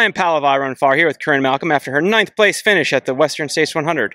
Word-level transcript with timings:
Bryon 0.00 0.14
Powell 0.14 0.38
of 0.38 0.44
iRunFar 0.44 0.96
here 0.96 1.06
with 1.06 1.18
Corrine 1.18 1.42
Malcolm 1.42 1.70
after 1.70 1.90
her 1.90 2.00
ninth 2.00 2.34
place 2.34 2.62
finish 2.62 2.94
at 2.94 3.04
the 3.04 3.12
Western 3.12 3.50
States 3.50 3.74
100. 3.74 4.14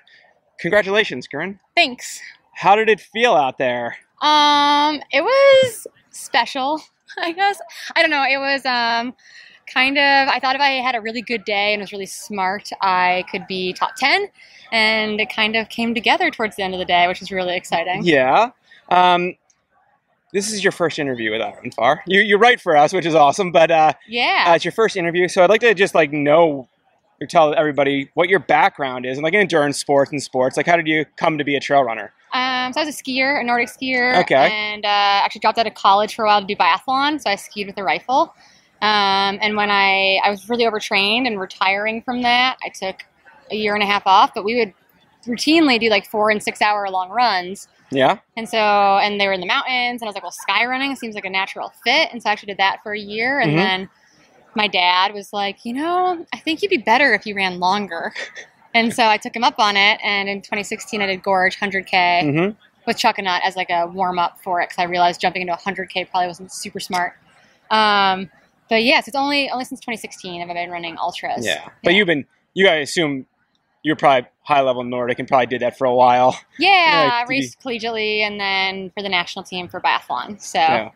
Congratulations, 0.59 1.27
Corrine. 1.31 1.59
Thanks. 1.75 2.19
How 2.55 2.75
did 2.75 2.89
it 2.89 2.99
feel 2.99 3.35
out 3.35 3.59
there? 3.59 3.95
Um, 4.19 4.99
it 5.11 5.21
was 5.21 5.85
special, 6.09 6.81
I 7.19 7.33
guess. 7.33 7.61
I 7.95 8.01
don't 8.01 8.09
know. 8.09 8.23
It 8.23 8.39
was 8.39 8.65
um 8.65 9.13
kind 9.71 9.99
of 9.99 10.27
I 10.27 10.39
thought 10.39 10.55
if 10.55 10.61
I 10.61 10.81
had 10.81 10.95
a 10.95 11.01
really 11.01 11.21
good 11.21 11.45
day 11.45 11.73
and 11.73 11.81
was 11.81 11.91
really 11.91 12.07
smart, 12.07 12.67
I 12.81 13.23
could 13.29 13.45
be 13.45 13.71
top 13.71 13.91
10 13.95 14.27
and 14.71 15.21
it 15.21 15.31
kind 15.31 15.55
of 15.55 15.69
came 15.69 15.93
together 15.93 16.31
towards 16.31 16.55
the 16.55 16.63
end 16.63 16.73
of 16.73 16.79
the 16.79 16.85
day, 16.85 17.07
which 17.07 17.19
was 17.19 17.29
really 17.29 17.55
exciting. 17.55 18.03
Yeah. 18.03 18.49
Um, 18.89 19.35
this 20.35 20.51
is 20.51 20.63
your 20.63 20.71
first 20.73 20.99
interview 20.99 21.31
with 21.31 21.39
iRunFar. 21.41 21.99
You, 22.05 22.19
you 22.19 22.37
write 22.37 22.59
for 22.59 22.75
us, 22.75 22.91
which 22.91 23.05
is 23.05 23.15
awesome, 23.15 23.51
but 23.53 23.71
uh, 23.71 23.93
Yeah. 24.07 24.45
uh, 24.49 24.55
it's 24.55 24.65
your 24.65 24.73
first 24.73 24.97
interview, 24.97 25.27
so 25.29 25.43
I'd 25.43 25.49
like 25.49 25.61
to 25.61 25.73
just 25.73 25.95
like 25.95 26.11
know 26.11 26.67
or 27.21 27.27
tell 27.27 27.55
everybody 27.55 28.09
what 28.13 28.27
your 28.27 28.39
background 28.39 29.05
is 29.05 29.17
and 29.17 29.23
like 29.23 29.33
in 29.33 29.39
endurance 29.39 29.79
sports 29.79 30.11
and 30.11 30.21
sports. 30.21 30.57
Like, 30.57 30.67
how 30.67 30.75
did 30.75 30.87
you 30.87 31.05
come 31.15 31.37
to 31.37 31.45
be 31.45 31.55
a 31.55 31.61
trail 31.61 31.81
runner? 31.83 32.11
Um, 32.33 32.73
so 32.73 32.81
I 32.81 32.85
was 32.85 32.99
a 32.99 33.03
skier, 33.03 33.39
a 33.39 33.43
Nordic 33.45 33.69
skier, 33.69 34.19
Okay. 34.23 34.49
and 34.51 34.83
uh, 34.83 34.89
actually 35.23 35.39
dropped 35.39 35.57
out 35.57 35.67
of 35.67 35.73
college 35.75 36.13
for 36.15 36.25
a 36.25 36.27
while 36.27 36.41
to 36.41 36.45
do 36.47 36.55
biathlon. 36.57 37.21
So 37.21 37.29
I 37.29 37.37
skied 37.37 37.67
with 37.67 37.77
a 37.77 37.83
rifle. 37.83 38.33
Um, 38.81 39.39
and 39.41 39.55
when 39.55 39.71
I 39.71 40.19
I 40.25 40.29
was 40.29 40.49
really 40.49 40.67
overtrained 40.67 41.25
and 41.27 41.39
retiring 41.39 42.01
from 42.01 42.21
that, 42.23 42.57
I 42.63 42.69
took 42.69 42.97
a 43.49 43.55
year 43.55 43.73
and 43.73 43.81
a 43.81 43.85
half 43.85 44.03
off. 44.05 44.33
But 44.35 44.43
we 44.43 44.55
would 44.59 44.73
routinely 45.25 45.79
do 45.79 45.89
like 45.89 46.05
four 46.05 46.29
and 46.29 46.41
six 46.41 46.61
hour 46.61 46.89
long 46.89 47.09
runs. 47.09 47.67
Yeah. 47.91 48.19
And 48.37 48.49
so, 48.49 48.57
and 48.57 49.19
they 49.19 49.27
were 49.27 49.33
in 49.33 49.39
the 49.39 49.45
mountains, 49.47 50.01
and 50.01 50.03
I 50.03 50.07
was 50.07 50.15
like, 50.15 50.23
well, 50.23 50.31
sky 50.31 50.65
running 50.65 50.95
seems 50.95 51.15
like 51.15 51.25
a 51.25 51.29
natural 51.29 51.71
fit. 51.83 52.09
And 52.11 52.21
so 52.21 52.29
I 52.29 52.33
actually 52.33 52.47
did 52.47 52.57
that 52.57 52.79
for 52.83 52.93
a 52.93 52.99
year. 52.99 53.39
And 53.39 53.53
Mhm. 53.53 53.55
then 53.55 53.89
my 54.55 54.67
dad 54.67 55.13
was 55.13 55.31
like, 55.31 55.63
you 55.63 55.73
know, 55.73 56.25
I 56.33 56.37
think 56.39 56.61
you'd 56.61 56.69
be 56.69 56.77
better 56.77 57.13
if 57.13 57.25
you 57.25 57.35
ran 57.35 57.59
longer. 57.59 58.13
and 58.73 58.93
so 58.93 59.05
I 59.07 59.17
took 59.17 59.35
him 59.35 59.43
up 59.43 59.59
on 59.59 59.77
it. 59.77 59.99
And 60.03 60.27
in 60.27 60.41
2016, 60.41 61.01
I 61.01 61.05
did 61.05 61.23
Gorge 61.23 61.57
100K 61.59 62.21
hmm 62.31 62.49
with 62.87 62.97
Chuckanut 62.97 63.39
as 63.43 63.55
like 63.55 63.71
a 63.71 63.87
warm 63.87 64.19
up 64.19 64.39
for 64.43 64.61
it 64.61 64.69
because 64.69 64.77
I 64.77 64.83
realized 64.83 65.19
jumping 65.19 65.41
into 65.41 65.53
100K 65.53 66.07
probably 66.11 66.27
wasn't 66.27 66.51
super 66.51 66.79
smart. 66.79 67.13
Um, 67.71 68.29
but 68.69 68.83
yes, 68.83 69.07
it's 69.07 69.15
only 69.15 69.49
only 69.49 69.65
since 69.65 69.79
2016 69.79 70.39
have 70.41 70.49
I 70.51 70.53
been 70.53 70.69
running 70.69 70.95
ultras. 70.97 71.43
Yeah. 71.45 71.67
But 71.83 71.95
you've 71.95 72.05
been, 72.05 72.25
you 72.53 72.63
guys 72.63 72.89
assume 72.89 73.25
you're 73.85 73.95
probably 73.95 74.27
high 74.41 74.61
level 74.61 74.83
Nordic 74.83 75.19
and 75.19 75.27
probably 75.27 75.45
did 75.45 75.61
that 75.61 75.77
for 75.77 75.85
a 75.85 75.93
while. 75.93 76.35
Yeah, 76.57 77.09
I 77.13 77.19
did 77.25 77.35
you- 77.35 77.41
raced 77.41 77.61
collegiately 77.61 78.19
and 78.21 78.39
then 78.39 78.89
for 78.97 79.03
the 79.03 79.09
national 79.09 79.43
team 79.45 79.67
for 79.67 79.79
biathlon. 79.79 80.41
So 80.41 80.57
Yeah. 80.59 80.89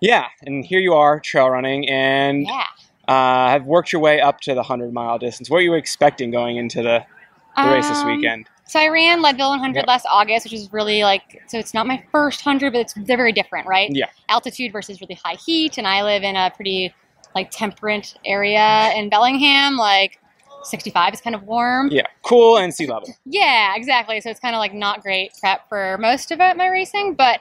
Yeah. 0.00 0.26
And 0.42 0.64
here 0.64 0.80
you 0.80 0.94
are 0.94 1.20
trail 1.20 1.50
running 1.50 1.88
and 1.88 2.46
yeah. 2.46 2.64
uh, 3.08 3.50
have 3.50 3.64
worked 3.66 3.92
your 3.92 4.00
way 4.00 4.20
up 4.20 4.40
to 4.42 4.52
the 4.52 4.56
100 4.62 4.92
mile 4.92 5.18
distance. 5.18 5.50
What 5.50 5.56
were 5.56 5.62
you 5.62 5.74
expecting 5.74 6.30
going 6.30 6.56
into 6.56 6.82
the, 6.82 7.04
the 7.56 7.70
race 7.70 7.88
this 7.88 7.98
Um, 7.98 8.16
weekend? 8.16 8.48
So 8.66 8.78
I 8.80 8.88
ran 8.88 9.20
Leadville 9.22 9.50
100 9.50 9.76
Yep. 9.76 9.86
last 9.86 10.06
August, 10.10 10.46
which 10.46 10.52
is 10.54 10.72
really 10.72 11.02
like 11.02 11.42
so 11.48 11.58
it's 11.58 11.74
not 11.74 11.86
my 11.86 12.02
first 12.12 12.44
100, 12.46 12.72
but 12.72 12.78
it's 12.80 12.94
they're 12.94 13.16
very 13.16 13.32
different, 13.32 13.66
right? 13.66 13.90
Yeah. 13.92 14.06
Altitude 14.28 14.72
versus 14.72 15.00
really 15.00 15.18
high 15.22 15.34
heat, 15.44 15.78
and 15.78 15.86
I 15.86 16.02
live 16.02 16.22
in 16.22 16.36
a 16.36 16.50
pretty 16.54 16.94
like 17.34 17.50
temperate 17.50 18.14
area 18.24 18.92
in 18.94 19.08
Bellingham, 19.10 19.76
like 19.76 20.20
65 20.62 21.14
is 21.14 21.20
kind 21.20 21.34
of 21.36 21.42
warm. 21.44 21.88
Yeah. 21.90 22.06
Cool 22.22 22.58
and 22.58 22.72
sea 22.74 22.86
level. 22.86 23.08
Yeah, 23.24 23.74
exactly. 23.76 24.20
So 24.20 24.30
it's 24.30 24.40
kind 24.40 24.54
of 24.54 24.58
like 24.60 24.74
not 24.74 25.02
great 25.02 25.32
prep 25.40 25.68
for 25.68 25.96
most 25.98 26.30
of 26.30 26.40
it, 26.40 26.56
my 26.56 26.68
racing. 26.68 27.14
But 27.14 27.40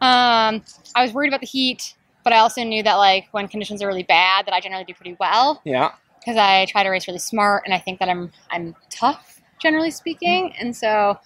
um, 0.00 0.62
I 0.96 1.02
was 1.02 1.12
worried 1.12 1.28
about 1.28 1.40
the 1.40 1.46
heat, 1.46 1.94
but 2.24 2.32
I 2.32 2.38
also 2.38 2.62
knew 2.64 2.82
that 2.82 2.94
like 2.94 3.28
when 3.32 3.48
conditions 3.48 3.82
are 3.82 3.86
really 3.86 4.02
bad, 4.02 4.46
that 4.46 4.54
I 4.54 4.60
generally 4.60 4.84
do 4.84 4.94
pretty 4.94 5.16
well 5.20 5.60
Yeah. 5.64 5.92
because 6.20 6.36
I 6.36 6.66
try 6.66 6.82
to 6.82 6.88
race 6.88 7.06
really 7.06 7.18
smart, 7.18 7.62
and 7.64 7.74
I 7.74 7.78
think 7.78 7.98
that 8.00 8.08
I'm 8.08 8.30
I'm 8.50 8.74
tough 8.90 9.40
generally 9.60 9.90
speaking. 9.90 10.52
And 10.58 10.74
so 10.76 11.18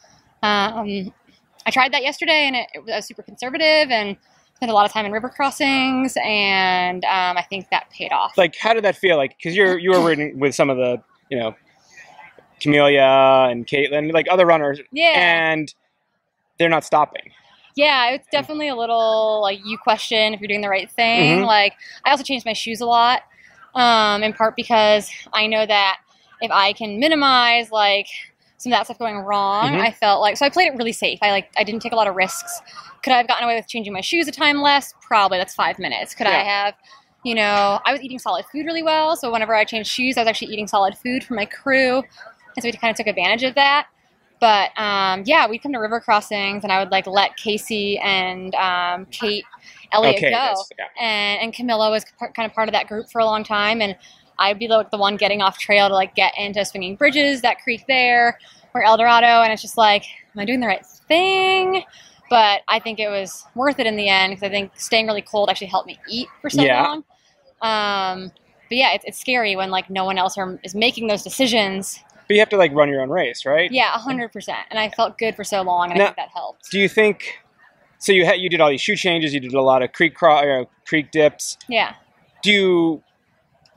um, 0.43 1.13
I 1.67 1.71
tried 1.71 1.93
that 1.93 2.03
yesterday, 2.03 2.47
and 2.47 2.57
it, 2.57 2.67
it 2.75 2.85
was 2.85 3.07
super 3.07 3.23
conservative 3.23 3.91
and 3.91 4.17
spent 4.57 4.71
a 4.71 4.75
lot 4.75 4.87
of 4.87 4.93
time 4.93 5.05
in 5.07 5.13
river 5.13 5.29
crossings, 5.29 6.17
and 6.25 7.05
um, 7.05 7.37
I 7.37 7.43
think 7.49 7.69
that 7.71 7.91
paid 7.91 8.11
off. 8.13 8.37
Like, 8.39 8.57
how 8.57 8.73
did 8.73 8.85
that 8.85 8.97
feel? 8.97 9.17
Like, 9.17 9.37
because 9.37 9.57
you're 9.57 9.79
you 9.79 9.91
were 9.91 10.01
ridden 10.07 10.39
with 10.39 10.55
some 10.55 10.71
of 10.71 10.77
the 10.77 11.03
you 11.31 11.39
know 11.39 11.55
Camelia 12.61 13.49
and 13.51 13.67
Caitlin, 13.67 14.13
like 14.13 14.27
other 14.31 14.47
runners, 14.47 14.81
yeah. 14.93 15.13
and 15.53 15.73
they're 16.59 16.69
not 16.69 16.85
stopping. 16.85 17.31
Yeah, 17.75 18.11
it's 18.11 18.27
definitely 18.29 18.69
a 18.69 18.75
little 18.75 19.41
like 19.43 19.61
you 19.65 19.77
question 19.77 20.33
if 20.33 20.41
you're 20.41 20.49
doing 20.49 20.63
the 20.63 20.69
right 20.69 20.91
thing. 20.91 21.41
Mhm. 21.41 21.47
Like 21.47 21.75
I 22.05 22.11
also 22.11 22.23
changed 22.25 22.47
my 22.47 22.55
shoes 22.55 22.81
a 22.81 22.87
lot, 22.87 23.23
um, 23.75 24.23
in 24.23 24.33
part 24.33 24.57
because 24.57 25.11
I 25.35 25.47
know 25.47 25.67
that 25.67 25.99
if 26.41 26.51
I 26.51 26.73
can 26.73 26.99
minimize 26.99 27.71
like 27.71 28.07
some 28.57 28.73
of 28.73 28.79
that 28.79 28.85
stuff 28.87 28.99
going 28.99 29.17
wrong, 29.19 29.73
Mhm. 29.75 29.81
I 29.81 29.91
felt 29.91 30.23
like 30.23 30.39
so 30.39 30.47
I 30.47 30.49
played 30.49 30.69
it 30.73 30.77
really 30.77 30.93
safe. 30.93 31.19
I 31.21 31.31
like 31.31 31.51
I 31.59 31.65
didn't 31.65 31.83
take 31.83 31.93
a 31.93 31.97
lot 31.97 32.07
of 32.09 32.15
risks. 32.17 32.63
Could 33.03 33.13
I 33.13 33.19
have 33.19 33.29
gotten 33.29 33.45
away 33.45 33.57
with 33.57 33.69
changing 33.69 33.93
my 33.93 34.01
shoes 34.01 34.27
a 34.27 34.33
time 34.33 34.63
less? 34.63 34.95
Probably. 35.03 35.37
That's 35.37 35.55
five 35.55 35.79
minutes. 35.79 36.15
Could 36.15 36.27
I 36.27 36.39
have? 36.43 36.75
You 37.27 37.35
know, 37.35 37.81
I 37.85 37.91
was 37.91 38.01
eating 38.03 38.21
solid 38.21 38.45
food 38.53 38.67
really 38.67 38.85
well, 38.85 39.17
so 39.17 39.33
whenever 39.33 39.53
I 39.53 39.65
changed 39.65 39.91
shoes, 39.91 40.17
I 40.17 40.21
was 40.21 40.29
actually 40.29 40.53
eating 40.53 40.69
solid 40.69 40.97
food 40.97 41.25
for 41.25 41.35
my 41.35 41.45
crew, 41.45 41.97
and 41.97 42.63
so 42.63 42.69
we 42.69 42.71
kind 42.71 42.93
of 42.93 42.97
took 42.97 43.09
advantage 43.09 43.43
of 43.43 43.57
that. 43.57 43.89
But 44.39 44.71
um, 44.79 45.25
yeah, 45.27 45.49
we'd 45.49 45.61
come 45.61 45.73
to 45.73 45.81
river 45.81 45.99
crossings, 45.99 46.63
and 46.63 46.71
I 46.71 46.79
would 46.79 46.93
like 46.93 47.09
let 47.09 47.37
Kaci 47.37 48.01
and 48.01 48.55
um, 48.55 49.07
Kate 49.07 49.43
Elliott 49.91 50.19
okay. 50.19 50.31
go, 50.31 50.55
yeah. 50.79 50.85
and 51.01 51.43
and 51.43 51.53
Camilla 51.53 51.91
was 51.91 52.05
kind 52.21 52.49
of 52.49 52.55
part 52.55 52.69
of 52.69 52.73
that 52.75 52.87
group 52.87 53.11
for 53.11 53.21
a 53.21 53.25
long 53.25 53.43
time, 53.43 53.83
and 53.83 53.97
I'd 54.39 54.61
be 54.61 54.69
like 54.69 54.93
the 54.93 54.97
one 54.97 55.17
getting 55.17 55.43
off 55.43 55.59
trail 55.59 55.89
to 55.89 55.95
like 55.95 56.15
get 56.15 56.33
into 56.39 56.65
swinging 56.65 56.95
bridges, 56.95 57.41
that 57.41 57.61
creek 57.61 57.87
there, 57.89 58.39
or 58.73 58.85
El 58.85 58.97
Dorado, 58.99 59.43
and 59.43 59.53
it's 59.53 59.63
just 59.63 59.77
like, 59.77 60.05
am 60.33 60.43
I 60.43 60.45
doing 60.45 60.61
the 60.61 60.69
right 60.69 60.87
thing? 60.87 61.83
But 62.31 62.61
I 62.69 62.79
think 62.79 63.01
it 63.01 63.09
was 63.09 63.45
worth 63.57 63.81
it 63.81 63.87
in 63.89 63.97
the 63.97 64.09
end 64.09 64.31
because 64.31 64.45
I 64.45 64.49
think 64.49 64.79
staying 64.79 65.09
really 65.09 65.23
cold 65.23 65.51
actually 65.51 65.67
helped 65.67 65.89
me 65.89 65.99
eat 66.09 66.29
for 66.41 66.51
so 66.51 66.63
Yeah. 66.63 66.85
long. 66.85 67.05
Um, 67.63 68.31
but 68.69 68.77
yeah, 68.77 68.93
it's, 68.95 69.05
it's 69.05 69.19
scary 69.21 69.57
when 69.57 69.71
like 69.71 69.91
no 69.91 70.05
one 70.05 70.19
else 70.19 70.37
are, 70.37 70.59
is 70.63 70.75
making 70.75 71.07
those 71.07 71.23
decisions. 71.23 71.99
But 72.29 72.35
you 72.35 72.41
have 72.41 72.49
to 72.51 72.57
like 72.57 72.73
run 72.73 72.89
your 72.89 73.01
own 73.03 73.11
race, 73.11 73.47
right? 73.47 73.71
Yeah, 73.71 73.91
hundred 73.91 74.33
percent. 74.33 74.67
And 74.71 74.79
I 74.79 74.91
felt 74.91 75.17
good 75.19 75.37
for 75.37 75.45
so 75.45 75.63
long, 75.63 75.91
and 75.91 75.99
Now- 75.99 76.05
I 76.05 76.09
think 76.09 76.17
that 76.17 76.29
helped. 76.35 76.71
Do 76.71 76.79
you 76.81 76.89
think? 76.89 77.39
So 77.99 78.13
you 78.13 78.25
had 78.27 78.41
you 78.41 78.49
did 78.49 78.61
all 78.61 78.69
these 78.69 78.81
shoe 78.81 78.97
changes. 78.97 79.33
You 79.33 79.41
did 79.41 79.55
a 79.55 79.63
lot 79.63 79.83
of 79.83 79.93
creek 79.93 80.15
cro- 80.15 80.63
uh, 80.63 80.65
creek 80.87 81.11
dips. 81.13 81.57
Yeah. 81.69 81.95
Do 82.43 82.53
you? 82.53 83.03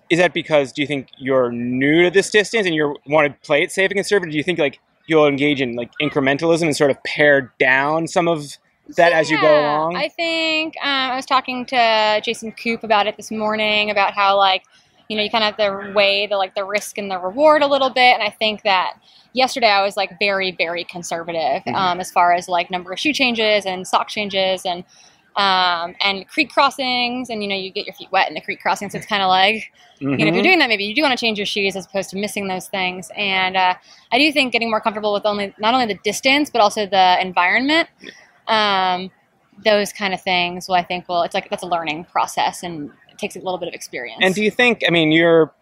Is 0.09 0.17
that 0.17 0.33
because 0.33 0.71
do 0.73 0.81
you 0.81 0.87
think 0.87 1.07
you're 1.17 1.51
new 1.51 2.03
to 2.03 2.09
this 2.09 2.31
distance 2.31 2.65
and 2.65 2.73
you 2.75 2.95
want 3.05 3.27
to 3.31 3.47
play 3.47 3.61
it 3.61 3.71
safe 3.71 3.91
and 3.91 3.97
conservative? 3.97 4.31
Do 4.31 4.37
you 4.37 4.43
think 4.43 4.57
like 4.57 4.79
you'll 5.05 5.27
engage 5.27 5.61
in 5.61 5.75
like 5.75 5.91
incrementalism 6.01 6.63
and 6.63 6.75
sort 6.75 6.89
of 6.91 7.01
pare 7.03 7.53
down 7.59 8.07
some 8.07 8.27
of 8.27 8.57
that 8.95 9.11
as 9.11 9.29
you 9.29 9.39
go 9.39 9.47
along? 9.47 9.95
I 9.95 10.09
think 10.09 10.75
um, 10.81 11.11
I 11.11 11.15
was 11.15 11.25
talking 11.25 11.65
to 11.67 12.21
Jason 12.23 12.51
Koop 12.51 12.83
about 12.83 13.07
it 13.07 13.17
this 13.17 13.31
morning 13.31 13.89
about 13.91 14.13
how 14.13 14.37
like 14.37 14.63
you 15.07 15.17
know 15.17 15.23
you 15.23 15.29
kind 15.29 15.43
of 15.43 15.55
have 15.55 15.85
to 15.85 15.93
weigh 15.93 16.27
the 16.27 16.37
like 16.37 16.55
the 16.55 16.63
risk 16.63 16.97
and 16.97 17.09
the 17.09 17.19
reward 17.19 17.61
a 17.61 17.67
little 17.67 17.89
bit, 17.89 18.13
and 18.13 18.23
I 18.23 18.29
think 18.29 18.63
that 18.63 18.93
yesterday 19.33 19.69
I 19.69 19.83
was 19.83 19.97
like 19.97 20.17
very 20.19 20.51
very 20.51 20.83
conservative 20.83 21.63
Mhm. 21.63 21.75
um, 21.75 21.99
as 21.99 22.11
far 22.11 22.33
as 22.33 22.47
like 22.47 22.69
number 22.71 22.91
of 22.91 22.99
shoe 22.99 23.13
changes 23.13 23.65
and 23.65 23.87
sock 23.87 24.07
changes 24.07 24.65
and 24.65 24.83
um, 25.35 25.95
and 26.01 26.27
creek 26.27 26.49
crossings, 26.49 27.29
and 27.29 27.41
you 27.41 27.47
know 27.47 27.55
you 27.55 27.71
get 27.71 27.85
your 27.85 27.95
feet 27.95 28.11
wet 28.11 28.27
in 28.27 28.33
the 28.33 28.41
creek 28.41 28.59
crossings, 28.61 28.91
so 28.91 28.97
it's 28.97 29.07
kind 29.07 29.21
of 29.21 29.29
like 29.29 29.71
you 29.99 30.07
know, 30.07 30.27
if 30.27 30.33
you're 30.33 30.43
doing 30.43 30.59
that, 30.59 30.69
maybe 30.69 30.85
you 30.85 30.95
do 30.95 31.01
want 31.01 31.11
to 31.11 31.23
change 31.23 31.37
your 31.37 31.45
shoes 31.45 31.75
as 31.75 31.85
opposed 31.85 32.09
to 32.11 32.15
missing 32.15 32.47
those 32.47 32.69
things. 32.69 33.11
And 33.17 33.57
uh, 33.57 33.73
I 34.13 34.17
do 34.17 34.31
think 34.31 34.53
getting 34.53 34.69
more 34.69 34.79
comfortable 34.79 35.11
with 35.11 35.25
only 35.25 35.53
not 35.59 35.73
only 35.73 35.87
the 35.87 35.99
distance 36.05 36.49
but 36.49 36.61
also 36.61 36.85
the 36.85 37.17
environment, 37.21 37.89
um, 38.49 39.11
those 39.63 39.93
kind 39.93 40.13
of 40.13 40.21
things. 40.21 40.67
Well, 40.67 40.77
I 40.77 40.83
think 40.83 41.07
well, 41.07 41.23
it's 41.23 41.33
like 41.33 41.49
that's 41.49 41.63
a 41.63 41.67
learning 41.67 42.05
process 42.05 42.63
and 42.63 42.91
it 43.11 43.17
takes 43.17 43.35
a 43.35 43.39
little 43.39 43.57
bit 43.57 43.67
of 43.67 43.73
experience. 43.73 44.19
And 44.23 44.33
do 44.35 44.43
you 44.43 44.51
think? 44.51 44.83
I 44.87 44.91
mean, 44.91 45.11
you're 45.11 45.53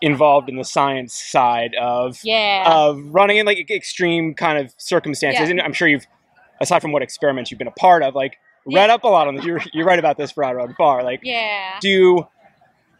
involved 0.00 0.48
in 0.48 0.56
the 0.56 0.64
science 0.64 1.14
side 1.14 1.74
of 1.80 2.18
yeah, 2.24 2.64
of 2.66 2.98
running 3.10 3.36
in 3.38 3.46
like 3.46 3.70
extreme 3.70 4.34
kind 4.34 4.58
of 4.58 4.74
circumstances, 4.76 5.42
Yeah. 5.44 5.50
and 5.50 5.60
I'm 5.60 5.72
sure 5.72 5.86
you've, 5.86 6.06
aside 6.60 6.80
from 6.82 6.92
what 6.92 7.02
experiments 7.02 7.50
you've 7.50 7.58
been 7.58 7.68
a 7.68 7.72
part 7.72 8.02
of, 8.02 8.14
like 8.14 8.36
read 8.66 8.88
Yeah. 8.88 8.94
up 8.94 9.04
a 9.04 9.08
lot 9.08 9.28
on 9.28 9.36
this. 9.36 9.44
You're 9.44 9.60
you're 9.72 9.86
right 9.86 9.98
about 9.98 10.16
this 10.16 10.32
for 10.32 10.42
iRunFar. 10.44 11.04
Like, 11.04 11.20
yeah, 11.22 11.78
do 11.80 11.88
you 11.88 12.28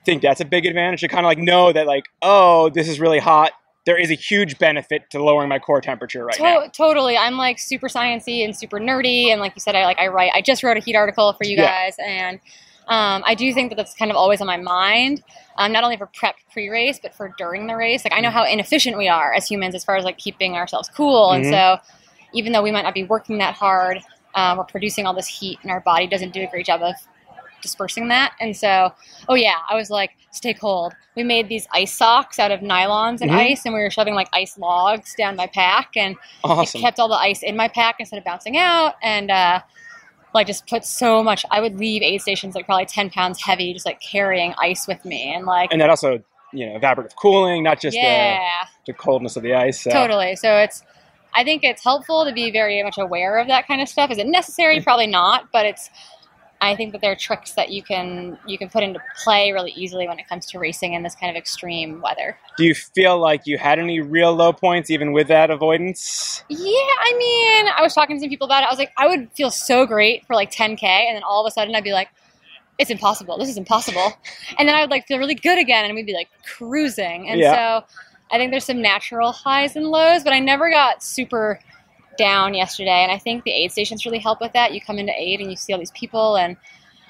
think 0.04 0.22
that's 0.22 0.40
a 0.40 0.44
big 0.44 0.66
advantage 0.66 1.00
to 1.00 1.08
kind 1.08 1.24
of 1.24 1.28
like 1.28 1.38
know 1.38 1.72
that 1.72 1.86
like, 1.86 2.04
oh, 2.22 2.68
this 2.70 2.88
is 2.88 2.98
really 3.00 3.18
hot. 3.20 3.52
There 3.84 3.98
is 3.98 4.10
a 4.10 4.14
huge 4.14 4.58
benefit 4.58 5.10
to 5.10 5.22
lowering 5.22 5.48
my 5.48 5.58
core 5.58 5.80
temperature 5.80 6.24
right 6.24 6.36
To- 6.36 6.42
now. 6.42 6.66
totally. 6.72 7.16
I'm 7.16 7.36
like 7.36 7.58
super 7.58 7.88
sciencey 7.88 8.44
and 8.44 8.56
super 8.56 8.78
nerdy, 8.78 9.32
and 9.32 9.40
like 9.40 9.54
you 9.56 9.60
said, 9.60 9.74
I 9.74 9.84
like 9.84 9.98
I 9.98 10.06
write. 10.06 10.30
I 10.34 10.40
just 10.40 10.62
wrote 10.62 10.76
a 10.76 10.80
heat 10.80 10.94
article 10.94 11.32
for 11.32 11.44
you 11.44 11.56
Yeah. 11.56 11.66
guys, 11.66 11.96
and 12.04 12.38
um, 12.88 13.22
I 13.26 13.34
do 13.34 13.52
think 13.52 13.70
that 13.70 13.76
that's 13.76 13.94
kind 13.94 14.10
of 14.10 14.16
always 14.16 14.40
on 14.40 14.46
my 14.46 14.56
mind, 14.56 15.22
um, 15.56 15.72
not 15.72 15.82
only 15.84 15.96
for 15.96 16.06
prep 16.06 16.36
pre-race, 16.52 16.98
but 17.02 17.14
for 17.14 17.32
during 17.38 17.66
the 17.66 17.76
race. 17.76 18.04
Like 18.04 18.12
I 18.12 18.20
know 18.20 18.30
how 18.30 18.44
inefficient 18.44 18.96
we 18.98 19.08
are 19.08 19.32
as 19.32 19.46
humans 19.48 19.74
as 19.74 19.84
far 19.84 19.96
as 19.96 20.04
like 20.04 20.18
keeping 20.18 20.54
ourselves 20.56 20.88
cool, 20.88 21.32
and 21.32 21.44
Mhm. 21.44 21.50
so 21.50 21.78
even 22.32 22.52
though 22.52 22.62
we 22.62 22.70
might 22.70 22.82
not 22.82 22.94
be 22.94 23.04
working 23.04 23.38
that 23.38 23.54
hard, 23.54 23.98
um, 24.34 24.58
we're 24.58 24.64
producing 24.64 25.06
all 25.06 25.12
this 25.14 25.26
heat, 25.26 25.58
and 25.62 25.70
our 25.72 25.80
body 25.80 26.06
doesn't 26.06 26.32
do 26.32 26.42
a 26.42 26.46
great 26.46 26.66
job 26.66 26.82
of 26.82 26.94
dispersing 27.62 28.08
that. 28.08 28.32
And 28.40 28.56
so, 28.56 28.92
oh 29.28 29.34
yeah, 29.34 29.56
I 29.70 29.74
was 29.74 29.88
like, 29.90 30.10
stay 30.32 30.52
cold. 30.54 30.92
We 31.16 31.22
made 31.22 31.48
these 31.48 31.66
ice 31.72 31.94
socks 31.94 32.38
out 32.38 32.50
of 32.50 32.60
nylons 32.60 33.20
and 33.20 33.30
Mhm. 33.30 33.50
ice, 33.50 33.64
and 33.64 33.74
we 33.74 33.80
were 33.80 33.90
shoving 33.90 34.14
like 34.14 34.28
ice 34.32 34.58
logs 34.58 35.14
down 35.16 35.36
my 35.36 35.46
pack, 35.46 35.90
and 35.96 36.16
Awesome. 36.42 36.78
it 36.78 36.82
kept 36.82 36.98
all 36.98 37.08
the 37.08 37.14
ice 37.14 37.42
in 37.42 37.56
my 37.56 37.68
pack 37.68 37.96
instead 37.98 38.18
of 38.18 38.24
bouncing 38.24 38.56
out. 38.56 38.94
And 39.02 39.30
uh, 39.30 39.60
like 40.34 40.46
just 40.46 40.66
put 40.66 40.84
so 40.84 41.22
much. 41.22 41.44
I 41.50 41.60
would 41.60 41.76
leave 41.76 42.02
aid 42.02 42.22
stations 42.22 42.54
like 42.54 42.66
probably 42.66 42.86
ten 42.86 43.10
pounds 43.10 43.42
heavy, 43.42 43.72
just 43.72 43.84
like 43.86 44.00
carrying 44.00 44.54
ice 44.58 44.86
with 44.88 45.04
me, 45.04 45.34
and 45.34 45.44
like 45.44 45.70
and 45.72 45.80
that 45.80 45.90
also, 45.90 46.22
you 46.54 46.66
know, 46.66 46.78
evaporative 46.78 47.14
cooling, 47.20 47.62
not 47.62 47.80
just 47.80 47.96
yeah. 47.96 48.64
the, 48.86 48.92
the 48.92 48.98
coldness 48.98 49.36
of 49.36 49.42
the 49.42 49.54
ice. 49.54 49.82
So. 49.82 49.90
Totally. 49.90 50.36
So 50.36 50.56
it's, 50.56 50.82
I 51.34 51.44
think 51.44 51.64
it's 51.64 51.82
helpful 51.82 52.24
to 52.24 52.32
be 52.32 52.50
very 52.50 52.82
much 52.82 52.98
aware 52.98 53.38
of 53.38 53.46
that 53.48 53.66
kind 53.66 53.80
of 53.80 53.88
stuff. 53.88 54.10
Is 54.10 54.18
it 54.18 54.26
necessary? 54.26 54.80
Probably 54.80 55.06
not. 55.06 55.48
But 55.52 55.66
it's, 55.66 55.90
I 56.62 56.76
think 56.76 56.92
that 56.92 57.00
there 57.00 57.10
are 57.10 57.16
tricks 57.16 57.52
that 57.52 57.70
you 57.70 57.82
can 57.82 58.38
you 58.46 58.56
can 58.56 58.68
put 58.68 58.84
into 58.84 59.00
play 59.24 59.50
really 59.50 59.72
easily 59.72 60.06
when 60.06 60.20
it 60.20 60.28
comes 60.28 60.46
to 60.46 60.60
racing 60.60 60.94
in 60.94 61.02
this 61.02 61.16
kind 61.16 61.28
of 61.28 61.36
extreme 61.36 62.00
weather. 62.00 62.38
Do 62.56 62.64
you 62.64 62.74
feel 62.74 63.18
like 63.18 63.46
you 63.46 63.58
had 63.58 63.80
any 63.80 64.00
real 64.00 64.32
low 64.32 64.52
points 64.52 64.88
even 64.88 65.12
with 65.12 65.26
that 65.26 65.50
avoidance? 65.50 66.44
Yeah, 66.48 66.58
I 66.60 67.14
mean, 67.18 67.72
I 67.76 67.82
was 67.82 67.94
talking 67.94 68.16
to 68.16 68.20
some 68.20 68.30
people 68.30 68.44
about 68.44 68.62
it. 68.62 68.66
I 68.66 68.70
was 68.70 68.78
like, 68.78 68.92
I 68.96 69.08
would 69.08 69.32
feel 69.32 69.50
so 69.50 69.86
great 69.86 70.24
for 70.26 70.36
like 70.36 70.52
10k, 70.52 70.82
and 70.84 71.16
then 71.16 71.24
all 71.24 71.44
of 71.44 71.50
a 71.50 71.52
sudden 71.52 71.74
I'd 71.74 71.82
be 71.82 71.92
like, 71.92 72.08
it's 72.78 72.90
impossible. 72.90 73.38
This 73.38 73.48
is 73.48 73.58
impossible. 73.58 74.12
And 74.56 74.68
then 74.68 74.76
I 74.76 74.82
would 74.82 74.90
like 74.90 75.06
feel 75.08 75.18
really 75.18 75.34
good 75.34 75.58
again, 75.58 75.84
and 75.84 75.94
we'd 75.94 76.06
be 76.06 76.14
like 76.14 76.28
cruising. 76.44 77.28
And 77.28 77.40
Yeah. 77.40 77.80
so 77.80 77.86
I 78.30 78.38
think 78.38 78.52
there's 78.52 78.64
some 78.64 78.80
natural 78.80 79.32
highs 79.32 79.74
and 79.74 79.88
lows, 79.88 80.22
but 80.22 80.32
I 80.32 80.38
never 80.38 80.70
got 80.70 81.02
super 81.02 81.58
down 82.18 82.54
yesterday. 82.54 83.02
And 83.02 83.10
I 83.10 83.18
think 83.18 83.44
the 83.44 83.50
aid 83.50 83.72
stations 83.72 84.04
really 84.04 84.18
help 84.18 84.40
with 84.40 84.52
that. 84.52 84.72
You 84.72 84.80
come 84.80 84.98
into 84.98 85.12
aid 85.16 85.40
and 85.40 85.50
you 85.50 85.56
see 85.56 85.72
all 85.72 85.78
these 85.78 85.92
people, 85.92 86.36
and 86.36 86.56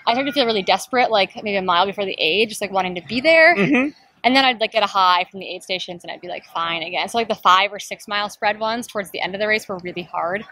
I 0.07 0.13
started 0.13 0.31
to 0.31 0.33
feel 0.33 0.47
really 0.47 0.63
desperate, 0.63 1.11
like 1.11 1.35
maybe 1.37 1.57
a 1.57 1.63
mile 1.63 1.87
before 1.87 2.05
the 2.05 2.17
aid, 2.19 2.49
just 2.49 2.61
like 2.61 2.73
wanting 2.73 2.95
to 2.97 3.03
be 3.07 3.21
there. 3.21 3.55
hmm 3.55 3.89
And 4.25 4.37
then 4.37 4.45
I'd 4.45 4.61
like 4.61 4.73
get 4.73 4.83
a 4.83 4.87
high 4.87 5.27
from 5.31 5.41
the 5.41 5.49
aid 5.49 5.63
stations, 5.63 6.05
and 6.05 6.11
I'd 6.13 6.21
be 6.21 6.29
like 6.29 6.45
fine 6.47 6.83
again. 6.83 7.09
So 7.09 7.19
like 7.19 7.29
the 7.29 7.35
five 7.35 7.73
or 7.73 7.79
six 7.79 8.07
mile 8.07 8.29
spread 8.29 8.61
ones 8.61 8.87
towards 8.87 9.11
the 9.11 9.21
end 9.21 9.35
of 9.35 9.41
the 9.41 9.49
race 9.49 9.69
were 9.69 9.79
really 9.79 10.03
hard. 10.03 10.45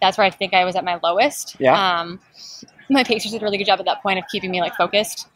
That's 0.00 0.16
where 0.16 0.26
I 0.26 0.30
think 0.30 0.54
I 0.54 0.64
was 0.64 0.76
at 0.76 0.84
my 0.84 0.98
lowest. 1.02 1.56
Yeah. 1.58 2.00
Um, 2.00 2.20
my 2.88 3.04
pacers 3.04 3.32
did 3.32 3.42
a 3.42 3.44
really 3.44 3.58
good 3.58 3.66
job 3.66 3.78
at 3.78 3.84
that 3.84 4.02
point 4.02 4.18
of 4.18 4.24
keeping 4.32 4.50
me 4.50 4.60
like 4.60 4.74
focused. 4.74 5.28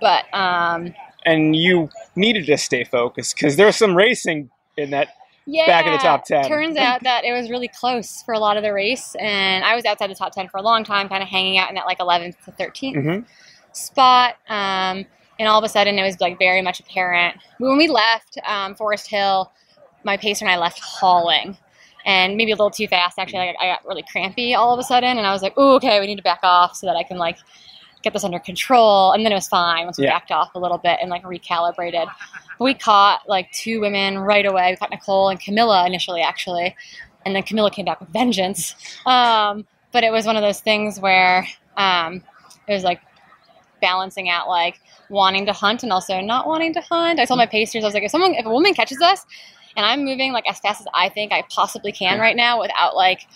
But 0.00 0.24
um, 0.34 0.94
And 1.24 1.56
you 1.56 1.88
needed 2.14 2.46
to 2.46 2.58
stay 2.58 2.84
focused 2.84 3.34
because 3.34 3.56
there 3.56 3.66
was 3.66 3.76
some 3.76 3.96
racing 3.96 4.50
in 4.76 4.90
that. 4.90 5.08
Yeah, 5.46 5.66
Back 5.66 5.86
in 5.86 5.92
the 5.92 5.98
top 5.98 6.24
10. 6.24 6.50
Turns 6.50 6.76
out 6.76 7.02
that 7.04 7.24
it 7.24 7.32
was 7.32 7.50
really 7.50 7.68
close 7.68 8.22
for 8.22 8.34
a 8.34 8.38
lot 8.38 8.56
of 8.56 8.62
the 8.62 8.72
race, 8.72 9.14
and 9.18 9.64
I 9.64 9.74
was 9.74 9.84
outside 9.84 10.10
the 10.10 10.14
top 10.14 10.32
ten 10.32 10.48
for 10.48 10.58
a 10.58 10.62
long 10.62 10.84
time, 10.84 11.08
kind 11.08 11.22
of 11.22 11.28
hanging 11.28 11.58
out 11.58 11.68
in 11.70 11.74
that 11.76 11.86
like 11.86 11.98
11th 12.00 12.36
to 12.44 12.52
13th 12.52 13.00
hmm 13.00 13.24
spot. 13.72 14.36
Um, 14.48 15.06
and 15.38 15.48
all 15.48 15.58
of 15.58 15.64
a 15.64 15.68
sudden, 15.68 15.98
it 15.98 16.02
was 16.02 16.20
like 16.20 16.38
very 16.38 16.62
much 16.62 16.80
apparent 16.80 17.36
when 17.58 17.76
we 17.78 17.88
left 17.88 18.38
um, 18.46 18.74
Forest 18.74 19.08
Hill. 19.10 19.52
My 20.04 20.16
pacer 20.18 20.44
and 20.44 20.52
I 20.52 20.58
left 20.58 20.80
hauling, 20.80 21.56
and 22.06 22.36
maybe 22.36 22.52
a 22.52 22.56
little 22.56 22.70
too 22.70 22.88
fast. 22.88 23.18
Actually, 23.18 23.46
like, 23.46 23.56
I 23.60 23.66
got 23.66 23.86
really 23.86 24.04
crampy 24.10 24.54
all 24.54 24.74
of 24.74 24.78
a 24.80 24.84
sudden, 24.84 25.16
and 25.18 25.26
I 25.26 25.32
was 25.32 25.42
like, 25.42 25.54
"Oh, 25.56 25.76
okay, 25.76 26.00
we 26.00 26.06
need 26.06 26.16
to 26.16 26.22
back 26.22 26.40
off 26.42 26.76
so 26.76 26.86
that 26.86 26.96
I 26.96 27.02
can 27.04 27.16
like 27.18 27.38
get 28.04 28.12
this 28.12 28.24
under 28.24 28.38
control." 28.38 29.12
And 29.12 29.24
then 29.24 29.32
it 29.32 29.34
was 29.34 29.48
fine 29.48 29.84
once 29.84 29.98
we 29.98 30.04
Yeah. 30.04 30.12
backed 30.12 30.30
off 30.30 30.54
a 30.54 30.58
little 30.58 30.78
bit 30.78 30.98
and 31.00 31.10
like 31.10 31.22
recalibrated. 31.24 32.06
But 32.58 32.64
we 32.64 32.74
caught 32.74 33.28
like 33.28 33.50
two 33.52 33.80
women 33.80 34.18
right 34.18 34.46
away. 34.46 34.70
We 34.70 34.76
caught 34.76 34.90
Nicole 34.90 35.28
and 35.30 35.40
Camilla 35.40 35.86
initially, 35.86 36.20
actually, 36.20 36.76
and 37.26 37.34
then 37.34 37.42
Camilla 37.42 37.70
came 37.70 37.84
back 37.84 37.98
with 38.00 38.10
vengeance. 38.10 38.74
Um, 39.06 39.66
but 39.90 40.04
it 40.04 40.12
was 40.12 40.26
one 40.26 40.36
of 40.36 40.42
those 40.42 40.60
things 40.60 41.00
where 41.00 41.46
um, 41.76 42.22
it 42.68 42.72
was 42.72 42.84
like 42.84 43.00
balancing 43.80 44.28
out 44.30 44.48
like 44.48 44.80
wanting 45.10 45.44
to 45.46 45.52
hunt 45.52 45.82
and 45.82 45.92
also 45.92 46.20
not 46.20 46.46
wanting 46.46 46.72
to 46.74 46.80
hunt. 46.80 47.20
I 47.20 47.24
told 47.26 47.38
my 47.38 47.46
pacers, 47.46 47.84
I 47.84 47.86
was 47.88 47.94
like, 47.94 48.02
if 48.04 48.10
someone, 48.10 48.34
if 48.34 48.46
a 48.46 48.50
woman 48.50 48.72
catches 48.74 49.00
us, 49.02 49.24
and 49.76 49.84
I'm 49.84 50.04
moving 50.04 50.32
like 50.32 50.48
as 50.48 50.58
fast 50.60 50.80
as 50.80 50.86
I 50.94 51.08
think 51.08 51.32
I 51.32 51.42
possibly 51.50 51.92
can 51.92 52.20
right 52.20 52.36
now 52.36 52.60
without 52.60 52.94
like 52.94 53.26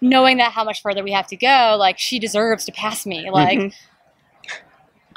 knowing 0.00 0.38
that 0.38 0.52
how 0.52 0.64
much 0.64 0.80
further 0.80 1.02
we 1.02 1.12
have 1.12 1.26
to 1.26 1.36
go, 1.36 1.76
like 1.78 1.98
she 1.98 2.18
deserves 2.18 2.64
to 2.66 2.72
pass 2.72 3.04
me. 3.04 3.30
Like 3.30 3.58
Mhm. 3.58 3.74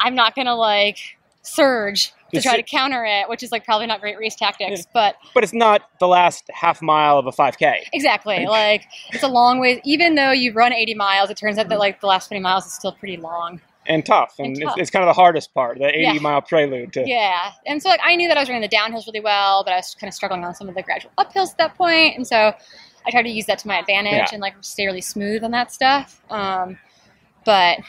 I'm 0.03 0.13
not 0.15 0.35
gonna 0.35 0.55
like 0.55 0.97
surge 1.41 2.13
to 2.33 2.41
try 2.41 2.55
to 2.55 2.63
counter 2.63 3.05
it, 3.05 3.29
which 3.29 3.43
is 3.43 3.51
like 3.51 3.63
probably 3.65 3.85
not 3.87 4.01
great 4.01 4.17
race 4.17 4.35
tactics, 4.35 4.87
but 4.93 5.15
But 5.33 5.43
it's 5.43 5.53
not 5.53 5.89
the 5.99 6.07
last 6.07 6.49
half 6.53 6.81
mile 6.81 7.17
of 7.19 7.27
a 7.27 7.31
5K. 7.31 7.89
exactly 7.93 8.45
like 8.45 8.85
it's 9.11 9.23
a 9.23 9.27
long 9.27 9.59
way. 9.59 9.81
Even 9.83 10.15
though 10.15 10.31
you 10.31 10.51
run 10.53 10.73
80 10.73 10.95
miles, 10.95 11.29
it 11.29 11.37
turns 11.37 11.57
out 11.57 11.69
that 11.69 11.79
like 11.79 12.01
the 12.01 12.07
last 12.07 12.27
20 12.27 12.41
miles 12.41 12.65
is 12.65 12.73
still 12.73 12.93
pretty 12.93 13.17
long. 13.17 13.59
And 13.85 14.05
tough. 14.05 14.35
And, 14.39 14.47
And 14.47 14.57
it's, 14.57 14.65
tough. 14.65 14.77
it's 14.77 14.89
kind 14.89 15.03
of 15.03 15.07
the 15.13 15.21
hardest 15.21 15.53
part, 15.53 15.77
the 15.77 15.87
80 15.89 15.99
Yeah. 16.01 16.13
mile 16.21 16.41
prelude 16.41 16.93
to. 16.93 17.03
Yeah, 17.05 17.51
and 17.65 17.83
so 17.83 17.89
like 17.89 17.99
I 18.03 18.15
knew 18.15 18.27
that 18.29 18.37
I 18.37 18.39
was 18.39 18.49
running 18.49 18.61
the 18.67 18.73
downhills 18.75 19.05
really 19.05 19.19
well, 19.19 19.63
but 19.63 19.73
I 19.73 19.75
was 19.75 19.93
kind 19.99 20.07
of 20.07 20.13
struggling 20.15 20.43
on 20.45 20.55
some 20.55 20.69
of 20.69 20.75
the 20.75 20.81
gradual 20.83 21.11
uphills 21.19 21.51
at 21.51 21.57
that 21.57 21.75
point. 21.75 21.77
point, 22.13 22.15
and 22.17 22.25
so 22.27 22.53
I 23.05 23.11
tried 23.11 23.23
to 23.23 23.29
use 23.29 23.45
that 23.47 23.59
to 23.59 23.67
my 23.67 23.77
advantage 23.79 24.13
Yeah. 24.13 24.27
and 24.31 24.41
like 24.41 24.55
stay 24.61 24.85
really 24.85 25.01
smooth 25.01 25.43
on 25.43 25.51
that 25.51 25.71
stuff. 25.73 26.21
Um, 26.31 26.79
but 27.45 27.79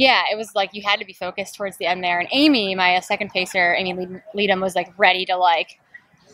yeah, 0.00 0.22
it 0.32 0.36
was 0.36 0.54
like 0.54 0.70
you 0.72 0.82
had 0.82 0.98
to 1.00 1.04
be 1.04 1.12
focused 1.12 1.54
towards 1.56 1.76
the 1.76 1.86
end 1.86 2.02
there. 2.02 2.18
And 2.18 2.28
Amy, 2.32 2.74
my 2.74 2.96
uh, 2.96 3.00
second 3.02 3.30
pacer, 3.30 3.74
Amy 3.74 3.92
Lead- 3.94 4.22
Leadham, 4.34 4.60
was 4.60 4.74
like 4.74 4.90
ready 4.98 5.26
to 5.26 5.36
like 5.36 5.78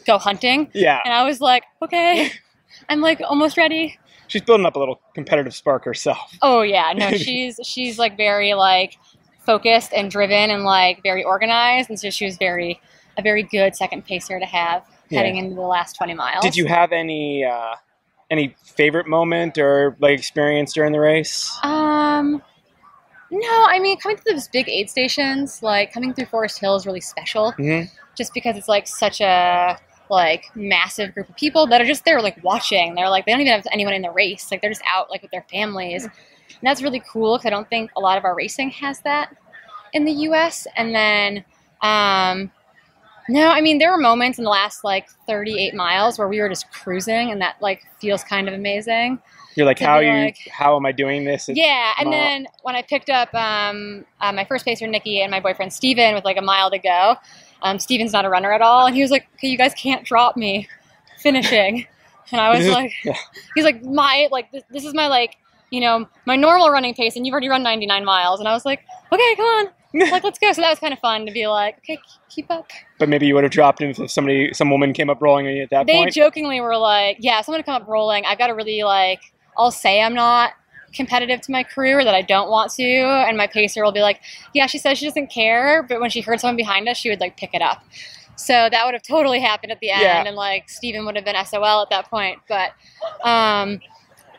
go 0.06 0.18
hunting, 0.18 0.70
Yeah. 0.72 1.00
and 1.04 1.12
I 1.12 1.24
was 1.24 1.40
like, 1.40 1.64
okay, 1.82 2.30
I'm 2.88 3.00
like 3.00 3.20
almost 3.20 3.56
ready. 3.56 3.98
She's 4.28 4.42
building 4.42 4.66
up 4.66 4.76
a 4.76 4.78
little 4.78 5.00
competitive 5.14 5.54
spark 5.54 5.84
herself. 5.84 6.32
Oh 6.42 6.62
yeah, 6.62 6.92
no, 6.96 7.10
she's 7.26 7.58
she's 7.64 7.98
like 7.98 8.16
very 8.16 8.54
like 8.54 8.96
focused 9.44 9.92
and 9.92 10.10
driven 10.10 10.50
and 10.50 10.62
like 10.64 11.02
very 11.02 11.24
organized, 11.24 11.90
and 11.90 11.98
so 11.98 12.10
she 12.10 12.24
was 12.24 12.36
very 12.36 12.80
a 13.18 13.22
very 13.22 13.42
good 13.42 13.74
second 13.74 14.04
pacer 14.04 14.38
to 14.38 14.46
have 14.46 14.82
Yeah. 15.10 15.18
heading 15.20 15.36
into 15.38 15.54
the 15.56 15.60
last 15.62 15.96
twenty 15.96 16.14
miles. 16.14 16.44
Did 16.44 16.56
you 16.56 16.66
have 16.66 16.92
any 16.92 17.44
uh, 17.44 17.74
any 18.30 18.54
favorite 18.76 19.06
moment 19.06 19.58
or 19.58 19.96
like 20.00 20.18
experience 20.18 20.72
during 20.72 20.92
the 20.92 21.00
race? 21.00 21.50
Um, 21.62 22.42
no, 23.30 23.66
I 23.68 23.78
mean 23.78 23.98
coming 23.98 24.16
through 24.18 24.34
those 24.34 24.48
big 24.48 24.68
aid 24.68 24.90
stations, 24.90 25.62
like 25.62 25.92
coming 25.92 26.14
through 26.14 26.26
Forest 26.26 26.60
Hill 26.60 26.76
is 26.76 26.86
really 26.86 27.00
special, 27.00 27.52
hmm 27.52 27.82
just 28.16 28.32
because 28.32 28.56
it's 28.56 28.68
like 28.68 28.88
such 28.88 29.20
a 29.20 29.78
like 30.08 30.44
massive 30.54 31.12
group 31.12 31.28
of 31.28 31.36
people 31.36 31.66
that 31.66 31.80
are 31.80 31.84
just 31.84 32.04
there 32.04 32.20
like 32.22 32.42
watching. 32.42 32.94
They're 32.94 33.10
like 33.10 33.26
they 33.26 33.32
don't 33.32 33.42
even 33.42 33.52
have 33.52 33.66
anyone 33.72 33.94
in 33.94 34.02
the 34.02 34.10
race. 34.10 34.50
Like 34.50 34.60
they're 34.60 34.70
just 34.70 34.82
out 34.86 35.10
like 35.10 35.22
with 35.22 35.30
their 35.30 35.44
families, 35.50 36.04
and 36.04 36.12
that's 36.62 36.82
really 36.82 37.02
cool 37.12 37.36
because 37.36 37.46
I 37.46 37.50
don't 37.50 37.68
think 37.68 37.90
a 37.96 38.00
lot 38.00 38.16
of 38.18 38.24
our 38.24 38.34
racing 38.34 38.70
has 38.70 39.00
that 39.00 39.36
in 39.92 40.04
the 40.04 40.12
U.S. 40.12 40.66
And 40.76 40.94
then, 40.94 41.44
um, 41.82 42.50
no, 43.28 43.48
I 43.48 43.60
mean 43.60 43.78
there 43.78 43.90
were 43.90 43.98
moments 43.98 44.38
in 44.38 44.44
the 44.44 44.50
last 44.50 44.84
like 44.84 45.08
38 45.26 45.74
miles 45.74 46.18
where 46.18 46.28
we 46.28 46.40
were 46.40 46.48
just 46.48 46.70
cruising, 46.70 47.30
and 47.30 47.40
that 47.40 47.56
like 47.60 47.82
feels 48.00 48.22
kind 48.24 48.48
of 48.48 48.54
amazing. 48.54 49.18
You're 49.56 49.64
like, 49.66 49.78
To 49.78 49.86
how 49.86 50.00
be 50.00 50.06
you? 50.06 50.12
like- 50.12 50.38
how 50.52 50.76
am 50.76 50.84
I 50.84 50.92
doing 50.92 51.24
this? 51.24 51.48
It's- 51.48 51.56
Yeah, 51.64 51.92
and 51.98 52.10
mile. 52.10 52.18
then 52.20 52.46
when 52.62 52.76
I 52.76 52.82
picked 52.82 53.08
up 53.08 53.32
um, 53.34 54.04
uh, 54.20 54.30
my 54.30 54.44
first 54.44 54.64
pacer, 54.66 54.86
Nikki, 54.86 55.22
and 55.22 55.30
my 55.30 55.40
boyfriend 55.40 55.72
Steven 55.72 56.14
with 56.14 56.24
like 56.26 56.36
a 56.36 56.42
mile 56.42 56.70
to 56.70 56.78
go, 56.78 57.16
um, 57.62 57.78
Steven's 57.78 58.12
not 58.12 58.24
a 58.26 58.28
runner 58.28 58.52
at 58.52 58.60
all, 58.60 58.86
and 58.86 58.94
he 58.94 59.00
was 59.02 59.10
like, 59.10 59.26
"Okay, 59.36 59.48
you 59.48 59.56
guys 59.56 59.72
can't 59.74 60.04
drop 60.04 60.36
me 60.36 60.68
finishing," 61.18 61.86
and 62.32 62.40
I 62.40 62.50
was 62.56 62.68
like, 62.68 62.92
yeah. 63.04 63.16
"He's 63.54 63.64
like 63.64 63.82
my 63.82 64.28
like 64.30 64.50
this, 64.52 64.62
this 64.70 64.84
is 64.84 64.92
my 64.94 65.06
like 65.08 65.36
you 65.70 65.80
know 65.80 66.06
my 66.26 66.36
normal 66.36 66.70
running 66.70 66.94
pace, 66.94 67.16
and 67.16 67.26
you've 67.26 67.32
already 67.32 67.48
run 67.48 67.62
99 67.62 68.04
miles," 68.04 68.40
and 68.40 68.48
I 68.48 68.52
was 68.52 68.64
like, 68.66 68.80
"Okay, 69.10 69.34
come 69.36 69.46
on, 69.46 69.68
like 70.10 70.24
let's 70.24 70.38
go." 70.38 70.52
So 70.52 70.60
that 70.62 70.70
was 70.70 70.78
kind 70.78 70.92
of 70.92 70.98
fun 71.00 71.26
to 71.26 71.32
be 71.32 71.46
like, 71.46 71.78
"Okay, 71.78 71.98
keep 72.28 72.50
up." 72.50 72.70
But 72.98 73.08
maybe 73.08 73.26
you 73.26 73.34
would 73.34 73.44
have 73.44 73.52
dropped 73.52 73.80
him 73.80 73.90
if 73.90 74.10
somebody, 74.10 74.52
some 74.54 74.70
woman 74.70 74.92
came 74.92 75.10
up 75.10 75.20
rolling 75.20 75.46
on 75.46 75.54
you 75.54 75.62
at 75.62 75.70
that 75.70 75.86
they 75.86 75.96
point. 75.98 76.12
jokingly 76.14 76.60
were 76.60 76.76
like, 76.76 77.16
"Yeah, 77.20 77.40
someone 77.40 77.60
to 77.60 77.64
come 77.64 77.80
up 77.80 77.88
rolling. 77.88 78.24
I've 78.24 78.38
got 78.38 78.48
to 78.48 78.54
really 78.54 78.82
like. 78.82 79.20
I'll 79.58 79.70
say 79.70 80.02
I'm 80.02 80.14
not 80.14 80.52
competitive 80.94 81.40
to 81.42 81.52
my 81.52 81.62
crew 81.62 81.96
or 81.96 82.04
that 82.04 82.14
I 82.14 82.22
don't 82.22 82.48
want 82.50 82.72
to, 82.74 82.82
and 82.84 83.36
my 83.36 83.46
pacer 83.46 83.82
will 83.84 83.92
be 83.92 84.00
like, 84.02 84.20
"Yeah, 84.54 84.66
she 84.66 84.78
says 84.78 84.98
she 84.98 85.06
doesn't 85.06 85.28
care, 85.28 85.82
but 85.82 86.00
when 86.00 86.10
she 86.10 86.20
heard 86.20 86.40
someone 86.40 86.56
behind 86.56 86.88
us, 86.88 86.96
she 86.96 87.10
would 87.10 87.20
like 87.20 87.36
pick 87.36 87.54
it 87.54 87.62
up." 87.62 87.82
So 88.38 88.68
that 88.70 88.84
would 88.84 88.92
have 88.92 89.02
totally 89.02 89.40
happened 89.40 89.72
at 89.72 89.80
the 89.80 89.90
end, 89.90 90.02
Yeah. 90.02 90.22
and 90.26 90.36
like 90.36 90.68
Steven 90.68 91.06
would 91.06 91.16
have 91.16 91.24
been 91.24 91.36
SOL 91.44 91.82
at 91.82 91.88
that 91.90 92.10
point. 92.10 92.38
But 92.48 92.72
um, 93.24 93.80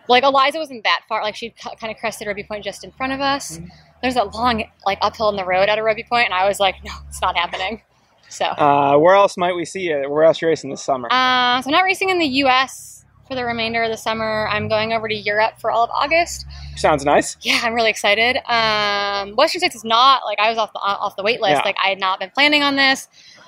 like 0.08 0.24
Eliza 0.24 0.58
wasn't 0.60 0.84
that 0.84 1.02
far. 1.10 1.22
Like 1.24 1.36
she 1.36 1.54
kind 1.80 1.92
of 1.94 1.98
crested 2.00 2.28
Robie 2.28 2.44
Point 2.44 2.64
just 2.64 2.84
in 2.84 2.92
front 2.92 3.14
of 3.14 3.22
us. 3.22 3.58
Mhm. 3.58 3.70
There's 4.02 4.16
a 4.16 4.24
long 4.26 4.64
like 4.86 5.00
uphill 5.02 5.30
in 5.30 5.36
the 5.36 5.46
road 5.46 5.70
at 5.70 5.78
a 5.78 5.84
Robie 5.84 6.06
Point, 6.08 6.26
and 6.26 6.34
I 6.34 6.48
was 6.48 6.60
like, 6.60 6.76
"No, 6.84 6.92
it's 7.10 7.22
not 7.22 7.36
happening." 7.38 7.82
So. 8.30 8.46
uh, 8.46 8.98
where 8.98 9.16
else 9.16 9.38
might 9.38 9.54
we 9.56 9.64
see 9.66 9.82
you? 9.82 10.10
Where 10.10 10.24
else 10.24 10.42
you 10.42 10.48
racing 10.50 10.70
this 10.70 10.84
summer? 10.84 11.08
Uh, 11.10 11.62
so 11.62 11.68
I'm 11.68 11.72
not 11.72 11.84
racing 11.84 12.10
in 12.10 12.20
the 12.20 12.28
U.S. 12.44 13.06
for 13.28 13.36
the 13.36 13.46
remainder 13.46 13.84
of 13.84 13.90
the 13.90 13.96
summer. 13.98 14.48
I'm 14.50 14.68
going 14.68 14.92
over 14.94 15.08
to 15.08 15.16
Europe 15.16 15.54
for 15.60 15.72
all 15.72 15.84
of 15.84 15.90
August. 15.92 16.46
Sounds 16.76 17.06
nice. 17.06 17.38
Yeah, 17.42 17.62
I'm 17.64 17.74
really 17.74 17.90
excited. 17.90 18.38
Um, 18.52 19.34
Western 19.36 19.60
States 19.62 19.76
is 19.76 19.84
not 19.86 20.24
like 20.26 20.40
I 20.40 20.50
was 20.50 20.58
off 20.58 20.74
the 20.74 20.80
off 20.80 21.16
the 21.16 21.24
wait 21.24 21.42
list. 21.42 21.54
Yeah. 21.54 21.62
Like 21.64 21.78
I 21.84 21.88
had 21.90 22.00
not 22.00 22.20
been 22.20 22.30
planning 22.32 22.64
on 22.64 22.76
this 22.76 23.08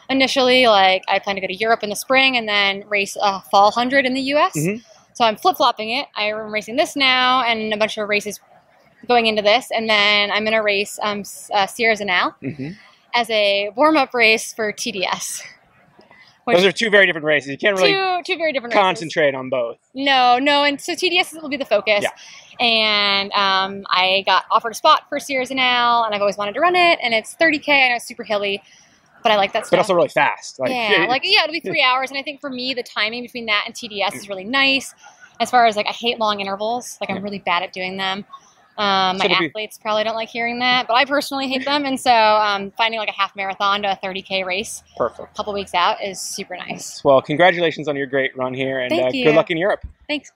initially. 0.09 0.65
Like 0.67 1.03
I 1.07 1.19
planned 1.19 1.37
to 1.37 1.41
go 1.41 1.47
to 1.47 1.55
Europe 1.55 1.83
in 1.83 1.89
the 1.89 1.95
spring 1.95 2.37
and 2.37 2.47
then 2.47 2.83
race 2.87 3.17
a 3.21 3.41
fall 3.51 3.71
hundred 3.71 4.05
in 4.05 4.13
the 4.13 4.21
U.S. 4.21 4.53
Mhm. 4.57 4.81
So 5.19 5.25
I'm 5.25 5.35
flip 5.35 5.57
flopping 5.57 5.89
it. 5.89 6.07
I'm 6.15 6.49
racing 6.49 6.77
this 6.77 6.95
now 6.95 7.43
and 7.43 7.73
a 7.73 7.77
bunch 7.77 7.97
of 7.97 8.07
races 8.07 8.39
going 9.05 9.25
into 9.27 9.41
this, 9.41 9.69
and 9.69 9.89
then 9.89 10.31
I'm 10.31 10.45
gonna 10.45 10.63
race 10.63 10.97
um, 11.01 11.23
uh, 11.53 11.67
Sierre-Zinal 11.67 12.35
hmm 12.39 12.69
as 13.15 13.27
a 13.31 13.71
warm 13.75 13.97
up 13.97 14.13
race 14.13 14.53
for 14.53 14.71
TDS. 14.71 15.41
Those 16.45 16.63
are 16.63 16.71
two 16.71 16.91
very 16.91 17.07
different 17.07 17.25
races. 17.25 17.49
You 17.49 17.57
can't 17.57 17.75
really 17.75 17.91
two 17.91 18.21
two 18.25 18.37
very 18.37 18.53
different 18.53 18.73
races. 18.73 18.81
concentrate 18.81 19.35
on 19.35 19.49
both. 19.49 19.77
No, 19.93 20.39
no, 20.39 20.63
and 20.63 20.79
so 20.79 20.93
TDS 20.93 21.41
will 21.41 21.49
be 21.49 21.57
the 21.57 21.65
focus. 21.65 22.03
Yeah. 22.03 22.65
And 22.65 23.31
um, 23.33 23.85
I 23.89 24.23
got 24.25 24.45
offered 24.51 24.71
a 24.71 24.75
spot 24.75 25.03
for 25.09 25.19
Sierre-Zinal, 25.19 26.05
and 26.05 26.15
I've 26.15 26.21
always 26.21 26.37
wanted 26.37 26.53
to 26.53 26.61
run 26.61 26.77
it, 26.77 26.97
and 27.03 27.13
it's 27.13 27.35
30k. 27.35 27.67
I 27.67 27.89
know 27.89 27.95
it's 27.95 28.05
super 28.05 28.23
hilly, 28.23 28.63
but 29.23 29.31
I 29.31 29.35
like 29.35 29.53
that 29.53 29.65
stuff. 29.65 29.71
But 29.71 29.79
also 29.79 29.93
really 29.93 30.09
fast. 30.09 30.59
Like, 30.59 30.71
yeah, 30.71 31.05
like 31.07 31.21
yeah, 31.25 31.43
it'll 31.43 31.53
be 31.53 31.59
three 31.59 31.81
hours, 31.81 32.09
and 32.09 32.19
I 32.19 32.23
think 32.23 32.41
for 32.41 32.49
me, 32.49 32.73
the 32.73 32.83
timing 32.83 33.23
between 33.23 33.45
that 33.47 33.63
and 33.65 33.75
TDS 33.75 34.15
is 34.15 34.29
really 34.29 34.43
nice. 34.43 34.93
As 35.39 35.49
far 35.49 35.65
as 35.65 35.75
like, 35.75 35.87
I 35.87 35.93
hate 35.93 36.19
long 36.19 36.41
intervals. 36.41 36.97
Like, 36.99 37.09
I'm 37.09 37.23
really 37.23 37.39
bad 37.39 37.63
at 37.63 37.71
doing 37.71 37.97
them. 37.97 38.25
Um, 38.77 39.17
my 39.17 39.27
be- 39.27 39.33
athletes 39.33 39.77
probably 39.77 40.05
don't 40.05 40.15
like 40.15 40.29
hearing 40.29 40.59
that, 40.59 40.87
but 40.87 40.93
I 40.93 41.03
personally 41.03 41.49
hate 41.49 41.65
them, 41.65 41.83
and 41.83 41.99
so 41.99 42.13
um, 42.13 42.71
finding 42.77 42.97
like 42.97 43.09
a 43.09 43.13
half 43.13 43.35
marathon 43.35 43.81
to 43.81 43.91
a 43.91 43.95
30k 44.01 44.45
race 44.45 44.83
perfect. 44.95 45.33
a 45.33 45.35
couple 45.35 45.51
weeks 45.51 45.73
out 45.73 46.01
is 46.01 46.21
super 46.21 46.55
nice. 46.55 47.03
Well, 47.03 47.21
congratulations 47.21 47.89
on 47.89 47.97
your 47.97 48.07
great 48.07 48.35
run 48.37 48.53
here, 48.53 48.79
and 48.79 48.91
uh, 48.93 49.11
good 49.11 49.35
luck 49.35 49.51
in 49.51 49.57
Europe. 49.57 49.85
Thanks. 50.07 50.31